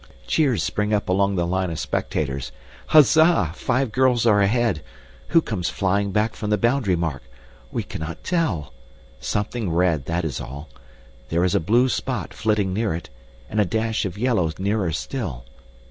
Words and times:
Cheers 0.25 0.63
spring 0.63 0.95
up 0.95 1.09
along 1.09 1.35
the 1.35 1.45
line 1.45 1.69
of 1.69 1.77
spectators. 1.77 2.51
Huzza! 2.87 3.51
Five 3.53 3.91
girls 3.91 4.25
are 4.25 4.41
ahead. 4.41 4.81
Who 5.27 5.43
comes 5.43 5.69
flying 5.69 6.11
back 6.11 6.33
from 6.35 6.49
the 6.49 6.57
boundary 6.57 6.95
mark? 6.95 7.21
We 7.71 7.83
cannot 7.83 8.23
tell. 8.23 8.73
Something 9.19 9.69
red, 9.69 10.05
that 10.05 10.25
is 10.25 10.41
all. 10.41 10.69
There 11.29 11.43
is 11.43 11.53
a 11.53 11.59
blue 11.59 11.87
spot 11.87 12.33
flitting 12.33 12.73
near 12.73 12.95
it, 12.95 13.11
and 13.47 13.59
a 13.61 13.63
dash 13.65 14.03
of 14.03 14.17
yellow 14.17 14.51
nearer 14.57 14.91
still. 14.91 15.45